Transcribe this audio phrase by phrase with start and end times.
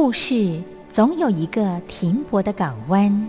[0.00, 3.28] 故事总有一个停泊的港湾。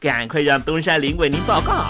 [0.00, 1.84] 赶快让东山林为您报告。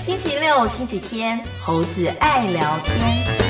[0.00, 3.40] 星期六、星期天，猴子爱聊天。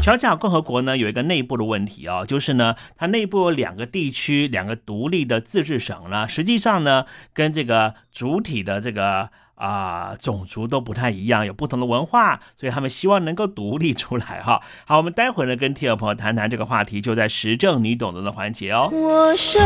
[0.00, 9.30] 乔治亚共和国呢有一个内部的问题哦，就是呢，它内部有两个地区，两个独立的自治省呢，实际上呢，跟这个主体的这个
[9.64, 14.60] 啊种族都不太一样，有不同的文化，所以他们希望能够独立出来哈。
[14.86, 18.90] 好，我们待会儿呢跟听友朋友谈谈这个话题，就在时政你懂得的环节哦。
[18.92, 19.60] 我睡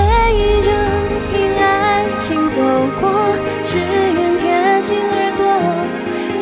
[0.63, 0.71] 着
[1.33, 2.63] 听爱情走
[3.01, 3.11] 过，
[3.65, 5.43] 只愿贴近耳朵，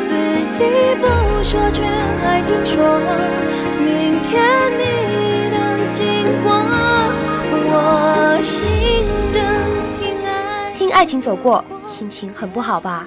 [0.05, 0.13] 自
[0.51, 0.63] 己
[1.01, 1.07] 不
[1.43, 1.83] 说却
[2.21, 2.77] 还听说，
[3.81, 4.35] 明天
[4.77, 5.57] 你能
[5.95, 6.05] 经
[6.45, 6.53] 过，
[7.69, 8.53] 我醒
[9.33, 9.37] 着
[10.03, 13.07] 听爱听爱情走过，心情很不好吧？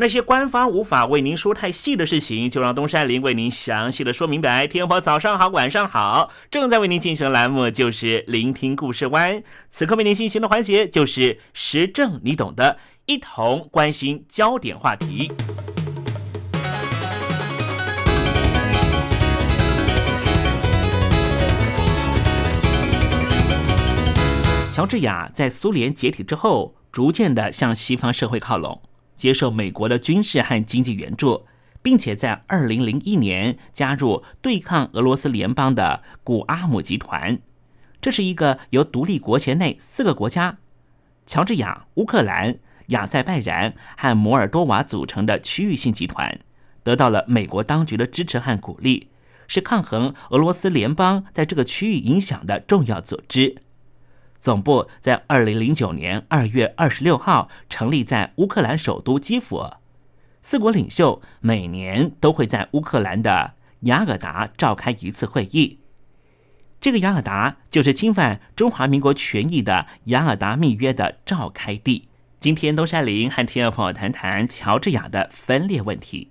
[0.00, 4.66] 那些官方无法为您说太细的事情，就让东山林为您详细的说明白。
[4.66, 9.42] 天婆早上好，晚上好，正在为您进行的栏目就是聆听故事湾。
[9.68, 15.30] 此刻为您进行的环节就是时政，你懂的，一同关心焦点话题。
[24.72, 28.80] 乔治亚在苏联解体之后，逐渐的向西方社会靠拢，
[29.20, 31.44] 接受美国的军事和经济援助，
[31.82, 37.38] 并且在二零零一年加入对抗俄罗斯联邦的古阿姆集团。
[38.00, 40.56] 这是一个由独立国前内四个国家——
[41.26, 46.40] 乔治亚、乌克兰、亚塞拜然和摩尔多瓦组成的区域性集团，
[46.82, 49.08] 得到了美国当局的支持和鼓励，
[49.46, 53.56] 是抗衡俄罗斯联邦在这个区域影响的重要组织。
[54.40, 59.70] 总部在二零零九年二月二十六号成立在乌克兰首都基辅。
[60.42, 65.78] 四国领袖每年都会在乌克兰的雅尔达召开一次会议，
[66.80, 72.08] 这个雅尔达就是侵犯中华民国权益的雅尔达密约的召开地。
[72.38, 76.30] 今天，东山林和听众朋友谈谈乔治亚的分裂问题。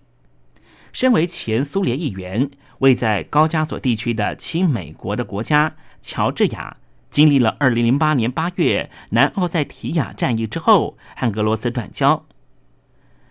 [0.91, 2.49] 身为前苏联议员，
[2.79, 6.77] 位在高加索地区的亲美国的国家乔治亚，
[7.09, 12.25] 经历了2008年8月南奥塞提亚战役之后，和俄罗斯断交。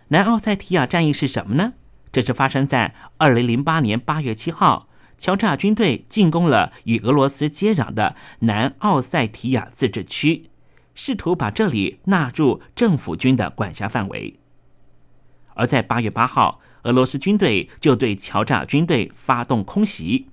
[0.09, 1.75] 南奥塞提亚战役是什么呢？
[2.11, 4.89] 这是发生在2008年8月7号。
[5.19, 10.49] 乔治亚军队进攻了与俄罗斯接壤的南奥塞提亚自治区，
[10.95, 14.39] 试图把这里纳入政府军的管辖范围。
[15.55, 20.29] 而在八月八号，俄罗斯军队就对乔治亚军队发动空袭。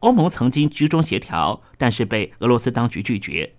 [0.00, 3.54] 欧盟曾经居中协调，但是被俄罗斯当局拒绝。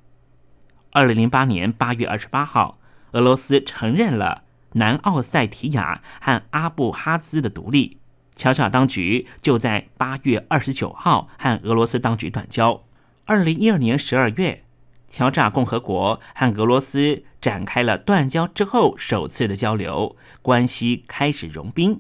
[0.91, 2.79] 二零零八年八月二十八号，
[3.11, 7.99] 俄罗斯承认了南奥塞提亚和阿布哈兹的独立。
[8.35, 12.83] 乔治亚当局就在八月二十九号和俄罗斯当局断交。
[13.25, 14.63] 二零一二年十二月，
[15.07, 21.99] 乔治亚共和国和俄罗斯展开了断交之后首次的交流，关系开始融冰。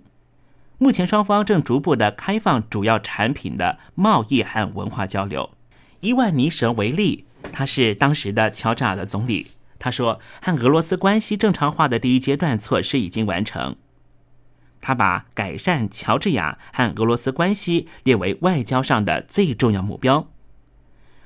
[0.79, 5.49] 目前双方正逐步的开放主要产品的贸易和文化交流。
[6.01, 9.47] 伊万尼什维利，他是当时的乔治亚的总理，
[9.79, 13.75] 他说，和俄罗斯关系正常化的第一阶段措施已经完成。
[14.79, 20.29] 他把改善乔治亚和俄罗斯关系列为外交上的最重要目标。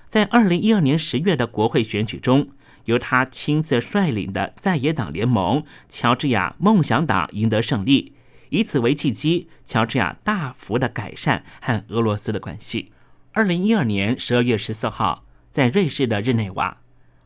[0.08, 2.48] 在二零一二年十月的国会选举中，
[2.86, 8.14] 由他亲自率领的在野党联盟乔治亚梦想党赢得胜利，
[8.52, 12.92] 以此为契机，乔治亚大幅的改善和俄罗斯的关系。
[13.32, 16.82] 二零一二年十二月十四号，在瑞士的日内瓦，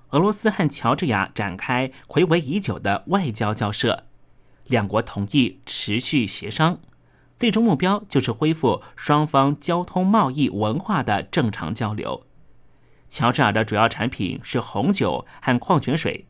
[0.10, 4.04] 俄罗斯和乔治亚展开回违已久的外交交涉。
[4.66, 6.80] 两国同意持续协商，
[7.36, 12.28] 最终目标就是恢复双方交通、贸易、文化的正常交流。
[13.10, 16.28] 乔治亚的主要产品是红酒和矿泉水，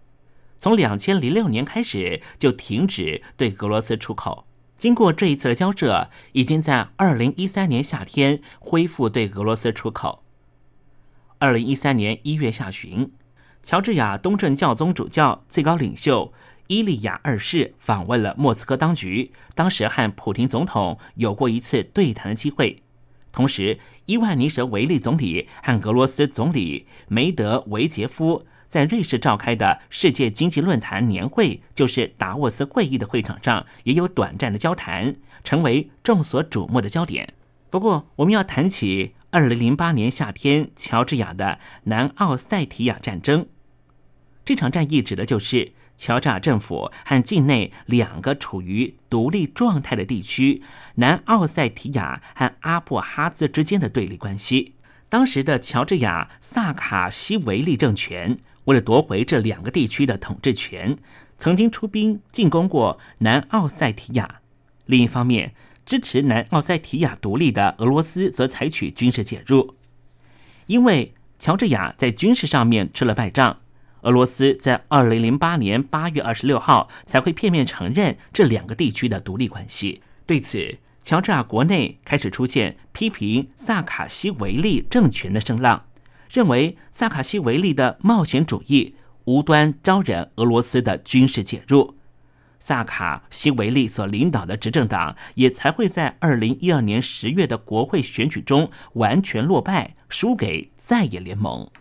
[0.57, 4.47] 从两千零六年开始就停止对俄罗斯出口。
[4.85, 10.23] 经过这一次的交涉，已经在二零一三年夏天恢复对俄罗斯出口。
[11.39, 13.11] 二零一三年一月下旬，
[13.63, 16.31] 乔治亚东正教宗主教最高领袖。
[16.67, 22.83] 伊利亚二世访问了莫斯科当局，当时和普京总统有过一次对谈的机会。
[23.31, 28.45] 同时，伊万尼什维利总理和俄罗斯总理梅德韦杰夫
[28.75, 35.15] 在瑞士召开的世界经济论坛年会，就是达沃斯会议的会场上，也有短暂的交谈，
[35.45, 37.35] 成为众所瞩目的焦点。
[37.69, 43.47] 不过，我们要谈起二零零八年夏天乔治亚的南奥塞提亚战争，
[44.43, 45.71] 这场战役指的就是。
[45.95, 50.61] 乔治亚政府和境内两个处于独立状态的地区——
[50.95, 54.73] 南奥塞提亚和阿布哈兹之间的对立关系。
[55.07, 60.97] 当时的乔治亚萨卡西维利政权为了夺回这两个地区的统治权，
[61.37, 64.41] 曾经出兵进攻过南奥塞提亚。
[64.85, 65.53] 另一方面，
[65.85, 69.75] 支持南奥塞提亚独立的俄罗斯则采取军事介入，
[70.67, 73.59] 因为乔治亚在军事上面吃了败仗。
[74.01, 80.01] 俄罗斯在二零零八年八月二十六号才会片面承认这两个地区的独立关系。
[80.27, 85.85] 对此，乔治亚国内开始出现批评萨卡西维利政权的声浪，
[86.35, 91.95] 认为萨卡西维利的冒险主义无端招惹俄罗斯的军事介入。
[92.59, 101.71] 萨卡西维利所领导的执政党也才会在二零一二年十月的国会选举中完全落败，输给在野联盟。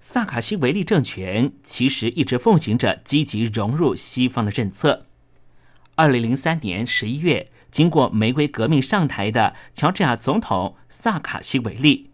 [0.00, 5.04] 萨卡西维利政权其实一直奉行着积极融入西方的政策。
[5.96, 12.08] 二零零三年十一月，经过玫瑰革命上台的乔治亚总统萨卡西维利，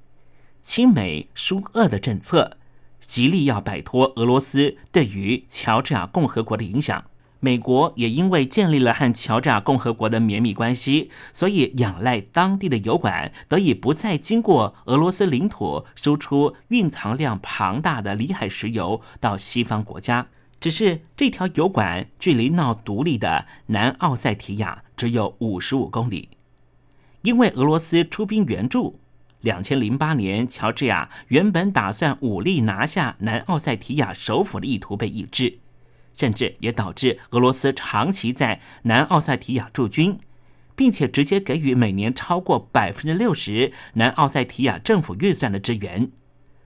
[0.65, 2.57] 亲美疏俄的政策，
[2.99, 7.05] 极力要摆脱俄罗斯对于乔治亚共和国的影响。
[7.39, 20.29] 美国也因为建立了和乔治亚共和国的绵密关系，所以仰赖当地的油管，得以不再经过俄罗斯领土输出蕴藏量庞大的里海石油到西方国家。
[20.59, 26.31] 只是这条油管距离闹独立的南奥塞提亚只有五十五公里，
[27.21, 28.99] 因为俄罗斯出兵援助，
[29.45, 35.61] 两千零八年乔治亚原本打算武力拿下南奥塞提亚首府的意图被抑制。
[36.17, 40.17] 甚至也导致俄罗斯长期在南奥塞提亚驻军，
[40.77, 46.11] 并且直接给予每年超过百分之六十南奥塞提亚政府预算的支援，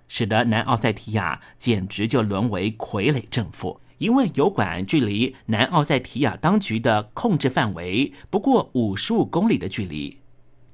[0.07, 3.81] 使得南奥塞提亚简直就沦为傀儡政府。
[3.97, 10.19] 因为油管距离南奥塞提亚当局的控制范围不过五十五公里的距离，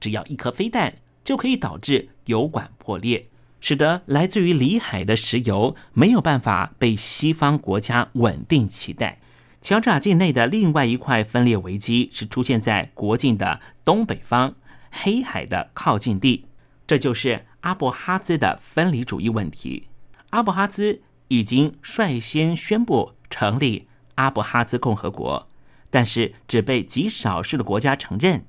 [0.00, 0.92] 只要一颗飞弹
[1.24, 3.28] 就可以导致油管破裂。
[3.60, 9.18] 使得来自于里海的石油没有办法被西方国家稳定期待。
[9.62, 14.54] 乔治亚境内的另外一块分裂危机是出现在国境的东北方，
[14.90, 16.44] 黑海的靠近地，
[16.86, 19.88] 这就是阿布哈兹的分离主义问题。
[20.28, 25.48] 阿布哈兹已经率先宣布成立阿布哈兹共和国，
[25.88, 28.44] 但是只被极少数的国家承认。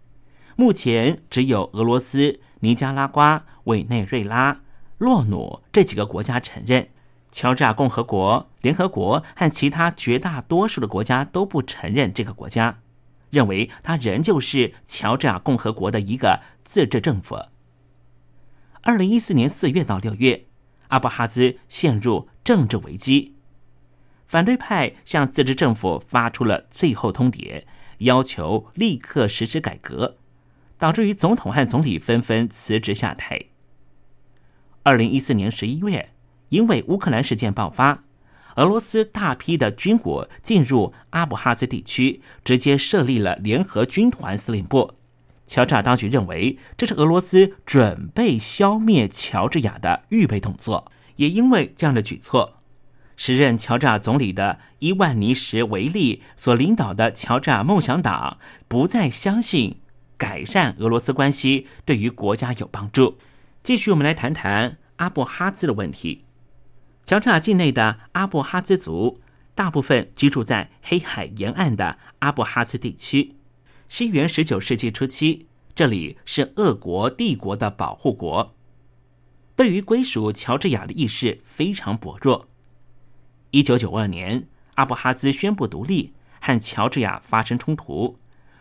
[0.58, 4.60] 目前只有俄罗斯、尼加拉瓜、委内瑞拉。
[4.98, 6.90] 洛努这几个国家承认，
[7.32, 12.80] 乔治亚共和国、联合国和其他绝大多数的国家都不承认这个国家，
[13.30, 17.38] 认为它仍旧是乔治亚共和国的一个自治政府。
[18.82, 20.46] 二零一四年四月到六月，
[20.88, 23.36] 阿布哈兹陷入政治危机，
[24.26, 27.66] 反对派向自治政府发出了最后通牒，
[27.98, 30.18] 要求立刻实施改革，
[30.78, 33.42] 导致于总统和总理纷纷辞职下台。
[34.84, 36.12] 二零一四年十一月，
[36.50, 38.04] 因为乌克兰事件爆发，
[38.56, 44.94] 俄罗斯大批的军火进入阿布哈兹地区，直接设立了联合军团司令部。
[45.48, 50.92] 乔治亚当局认为这是俄罗斯准备消灭乔治亚的预备动作。
[51.18, 52.56] 也因为这样的举措，
[53.16, 59.78] 时任乔治亚总理的伊万尼什维利所领导的乔治亚梦想党不再相信
[60.18, 63.18] 改善俄罗斯关系对于国家有帮助。
[63.64, 66.24] 继续，我们来谈谈阿布哈兹的问题。
[67.04, 69.20] 乔治亚境内的阿布哈兹族
[69.54, 73.36] 大部分居住在黑海沿岸的阿布哈兹地区。
[73.88, 78.56] 西元十九世纪初期，这里是俄国帝国的保护国，
[79.56, 82.48] 对于归属乔治亚的意识非常薄弱。
[83.52, 88.18] 一九九二年，阿布哈兹宣布独立，和乔治亚发生冲突。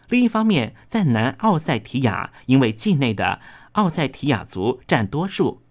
[0.09, 3.41] 另一方面，在南奥塞提亚，因为境内的
[3.73, 5.63] 奥塞提亚族占多数，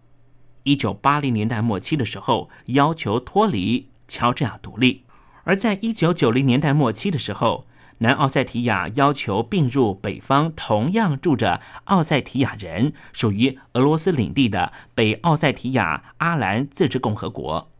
[0.63, 5.03] 一九八零年代末期的时候要求脱离乔治亚独立；
[5.43, 7.67] 而在一九九零年代末期的时候，
[7.99, 17.71] 南奥塞提亚要求并入北方同样住着奥塞提亚人、属于俄罗斯领地的北奥塞提亚阿兰自治共和国，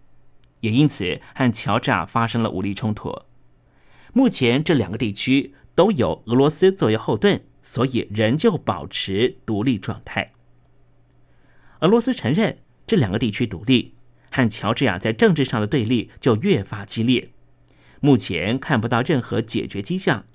[0.62, 3.24] 也因此和乔治亚发生了武力冲突。
[4.14, 7.44] 目前这两个地区都有俄罗斯作为后盾。
[7.66, 10.34] 所以仍旧保持独立状态。
[11.80, 13.96] 俄罗斯承认这两个地区独立，
[14.30, 17.30] 和乔治亚在政治上的对立就越发激烈。
[18.02, 20.26] 目前看不到任何解决迹象。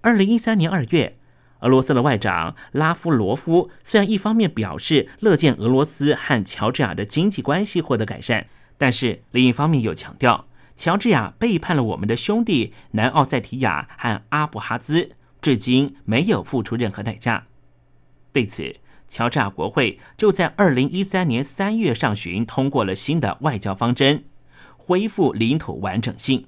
[0.00, 1.16] 二零一三年二月，
[1.60, 15.12] 俄罗斯的外长拉夫罗夫虽然一方面表示乐见俄罗斯和乔治亚的经济关系获得改善，但是另一方面又强调乔治亚背叛了我们的兄弟南奥塞提亚和阿布哈兹。
[15.42, 17.46] 至今没有付出任何代价。
[18.32, 24.24] 对此，乔治亚国会就在二零一三年三月上旬通过了新的外交方针，
[24.76, 26.46] 恢复领土完整性。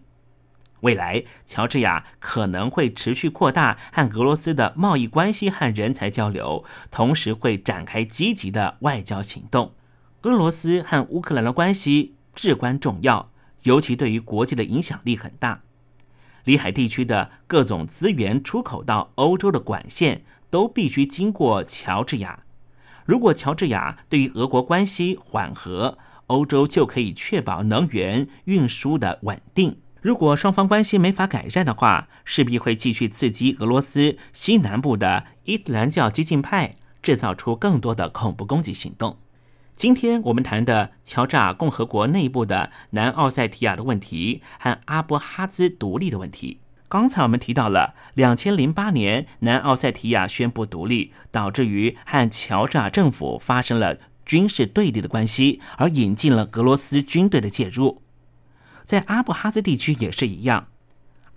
[0.80, 9.74] 未来，乔治亚可能会持续扩大和俄罗斯的贸易关系和人才交流，同时会展开积极的外交行动。
[10.22, 13.30] 俄罗斯和乌克兰的关系至关重要，
[13.62, 15.62] 尤其对于国际的影响力很大。
[16.44, 22.44] 里海地区的各种资源出口到欧洲的管线都必须经过乔治亚。
[23.04, 29.78] 如果乔治亚对于俄国关系缓和，欧洲就可以确保能源运输的稳定。
[30.00, 39.18] 如果双方关系没法改善的话，势必会继续刺激俄罗斯西南部的伊斯兰教激进派，制造出更多的恐怖攻击行动。
[39.78, 46.58] 今天我们谈的乔治亚共和国内部的南奥塞提亚的问题和阿布哈兹独立的问题。
[46.88, 58.02] 刚才我们提到了，两千零八年南奥塞提亚宣布独立，导致于和乔治亚政府发生了军事对立的关系，而引进了俄罗斯军队的介入。
[58.84, 60.66] 在阿布哈兹地区也是一样，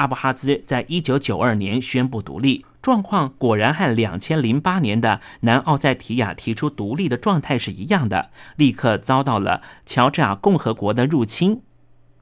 [0.01, 2.65] 阿布哈兹在一九九二年宣布独立。
[2.81, 11.61] 状况果然和两千零八年的南奥塞提亚提出独立的状态是一样的，立刻遭到了乔治亚共和国的入侵。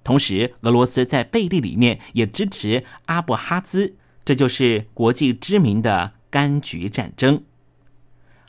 [0.04, 7.46] 同时，俄罗斯在背地里面也支持阿布哈兹，这就是国际知名的柑橘战争。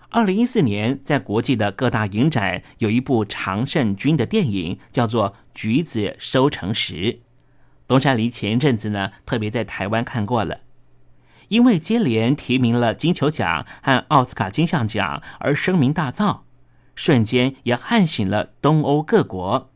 [0.08, 6.94] 二零一四年，在国际的各大影展有一部常胜军的电影，叫做《橘子收成时》。
[7.90, 10.60] 东山梨前一阵子呢，特别在台湾看过了。
[11.48, 16.42] 因为接连提名了金球奖和奥斯卡金像奖而声名大噪，
[16.94, 19.72] 瞬间也撼醒了东欧各国。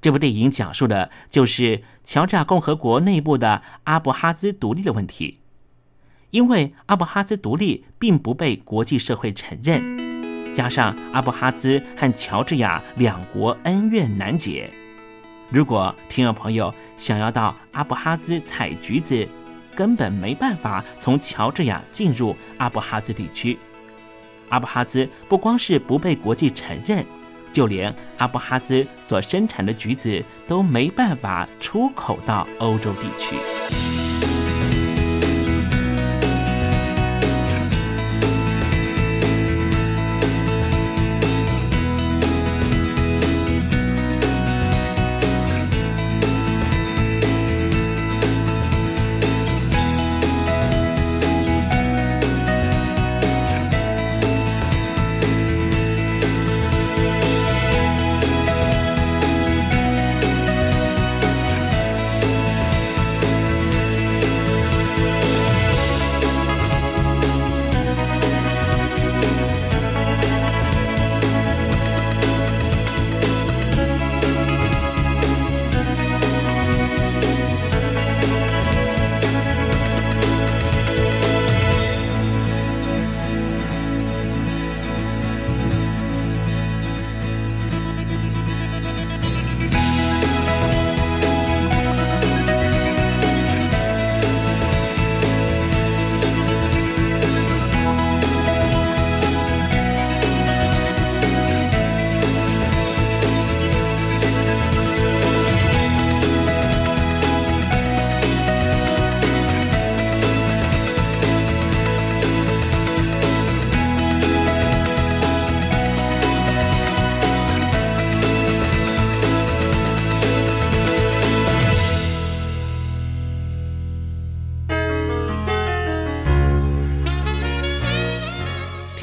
[0.00, 5.40] 这部电影讲述的就是乔治亚共和国内部的阿布哈兹独立的问题。
[6.30, 14.72] 因为阿布哈兹独立并不被国际社会承认，加上阿布哈兹和乔治亚两国恩怨难解。
[15.54, 19.24] 如果听众朋友想要到阿布哈兹采橘子，
[19.72, 23.56] 根本没办法从乔治亚进入阿布哈兹地区。
[24.48, 27.06] 阿布哈兹不光是不被国际承认，
[27.52, 34.03] 就连阿布哈兹所生产的橘子都没办法出口到欧洲地区。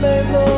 [0.00, 0.57] 随着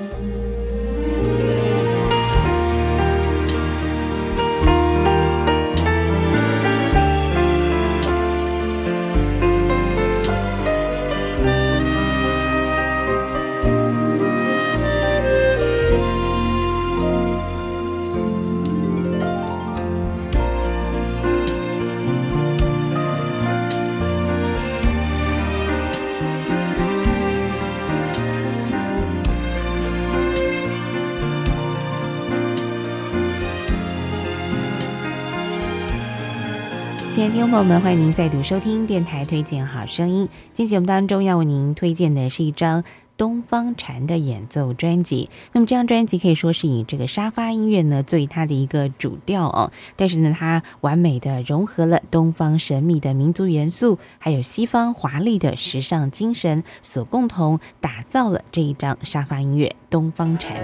[37.51, 40.29] 朋友们，欢迎您再度收听电台推荐好声音。
[40.53, 42.85] 今天节目当中要为您推荐的是一张
[43.17, 45.29] 东方禅的演奏专辑。
[45.51, 60.55] 那么这张专辑可以说是以这个沙发音乐呢作为它的一个主调哦，但是呢，它完美的融合了东方神秘的民族元素，还有西方华丽的时尚精神，所共同打造了这一张沙发音乐《东方禅》。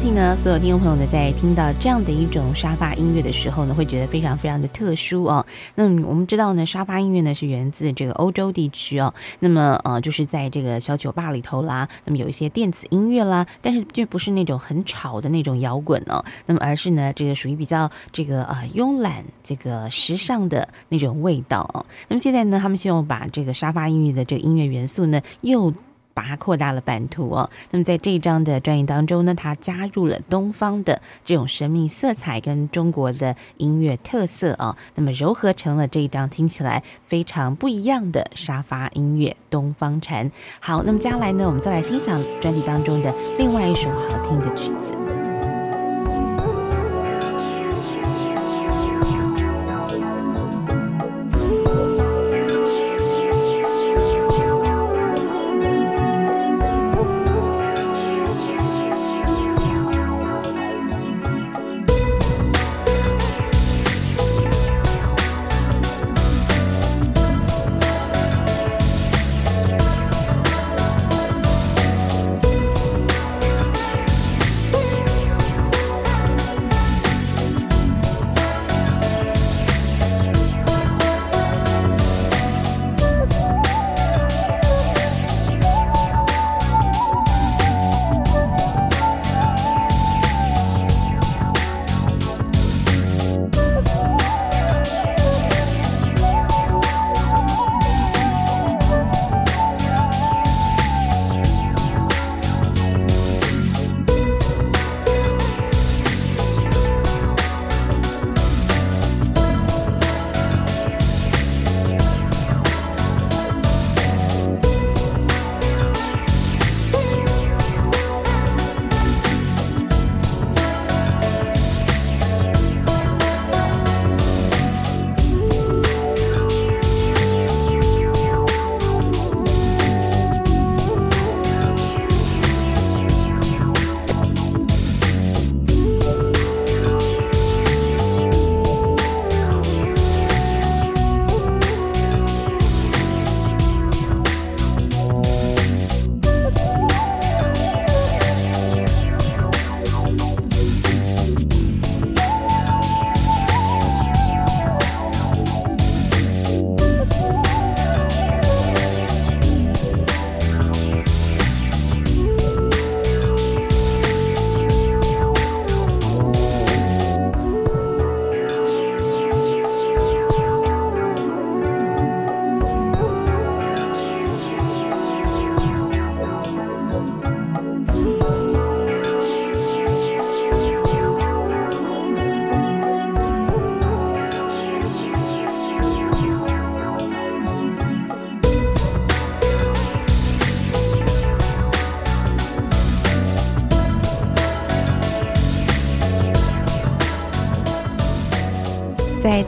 [0.00, 5.44] 信呢，所有听众朋友呢，在听到这样的一种沙发音乐的时候呢，会觉得非常非常的特殊哦。
[5.74, 9.12] 那我们知道呢，沙发音乐呢是源自这个欧洲地区哦。
[9.40, 16.24] 那么呃，就是在这个小酒吧里头啦，那么有一些电子音乐啦，但是就不是那种很吵的那种摇滚哦。
[16.46, 21.84] 那么而是呢，这个属于比较这个呃慵懒、这个时尚的那种味道哦。
[22.08, 25.70] 那么现在呢，他们希望把这个沙发音乐的这个音乐元素呢，又
[26.14, 27.50] 把它扩大了版图哦。
[27.70, 40.28] 那么在这一张的专辑当中呢，它加入了东方的这种神秘色彩跟中国的音乐特色啊，那么糅合成了这一张听起来非常不一样的沙发音乐《东方禅》。
[40.60, 45.19] 好，那么接下来呢，我们再来欣赏专辑当中的另外一首好听的曲子。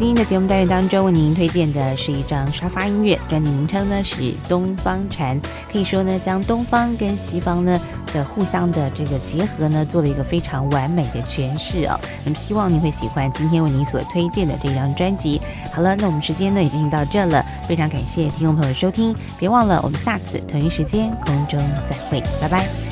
[0.03, 4.17] 今天的节目单元当中，为您推荐的是一张沙发音乐，专辑名称呢是
[4.49, 5.41] 《东方禅》，
[5.71, 7.81] 可以说呢将东方跟西方呢
[8.13, 11.97] 的互相的这个结合呢，做了一个非常完美的诠释哦。
[12.25, 15.41] 那么希望您会喜欢今天为您所推荐的这张专辑。
[15.73, 22.92] 好了，那我们时间呢也进行到这了，非常感谢听众朋友的收听，别忘了我们下次同一时间空中再会，拜拜。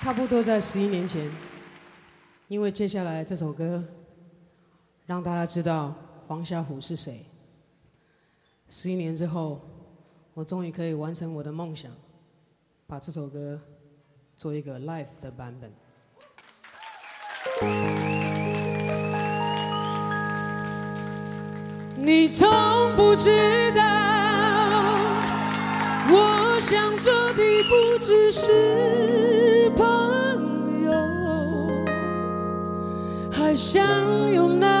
[0.00, 1.28] 差不多在十一年前，
[2.46, 3.82] 因为接下来这首歌
[5.06, 5.92] 让大家知道
[6.28, 7.26] 黄小琥是谁。
[8.68, 9.60] 十一年之后，
[10.34, 11.90] 我终于可以完成我的梦想，
[12.86, 13.60] 把这首歌
[14.36, 15.72] 做一个 live 的版本。
[21.96, 22.48] 你从
[22.96, 23.82] 不知道，
[26.08, 29.37] 我想做的不只是
[33.58, 33.82] 还想
[34.32, 34.77] 有那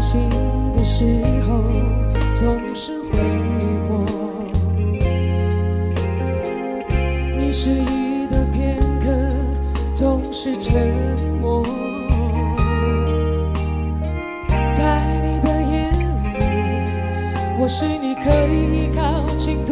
[0.00, 0.30] 开心
[0.72, 1.04] 的时
[1.46, 1.60] 候
[2.32, 3.18] 总是挥
[3.86, 4.06] 霍，
[7.36, 9.10] 你失意的片刻
[9.92, 10.80] 总是沉
[11.42, 11.62] 默。
[14.72, 16.40] 在你的眼里，
[17.58, 19.62] 我是你可以依靠倾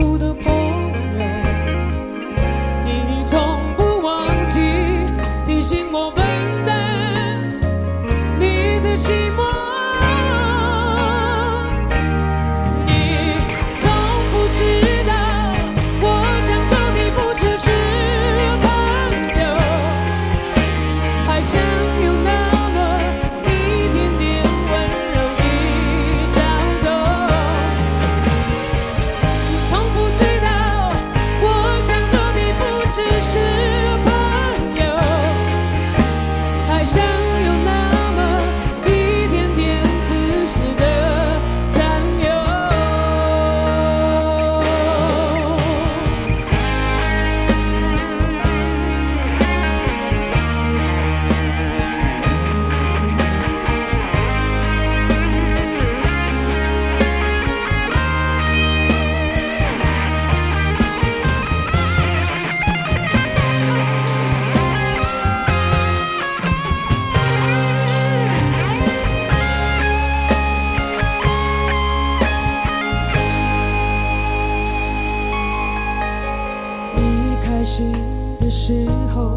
[77.69, 77.93] 心
[78.41, 79.37] 的时候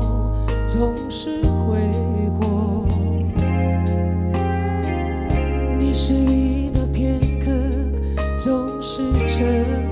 [0.66, 1.78] 总是挥
[2.40, 2.88] 霍，
[5.78, 7.52] 你失意的片刻
[8.40, 9.91] 总是沉默。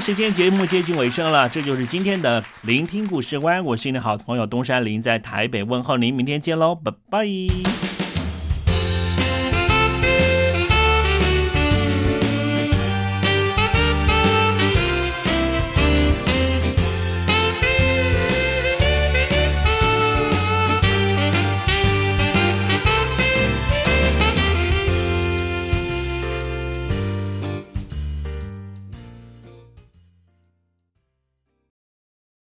[0.00, 3.62] 时间，节目接近尾声了，这就是今天的聆听故事湾。
[3.64, 7.89] 我是你的好朋友东山林，在台北问候您，明天见喽，拜拜。